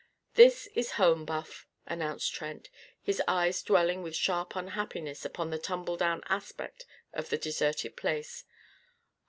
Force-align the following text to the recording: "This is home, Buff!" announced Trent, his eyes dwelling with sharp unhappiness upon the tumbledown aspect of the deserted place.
"This 0.33 0.65
is 0.73 0.93
home, 0.93 1.25
Buff!" 1.25 1.67
announced 1.85 2.33
Trent, 2.33 2.71
his 3.03 3.21
eyes 3.27 3.61
dwelling 3.61 4.01
with 4.01 4.15
sharp 4.15 4.55
unhappiness 4.55 5.25
upon 5.25 5.51
the 5.51 5.59
tumbledown 5.59 6.23
aspect 6.27 6.87
of 7.13 7.29
the 7.29 7.37
deserted 7.37 7.95
place. 7.95 8.43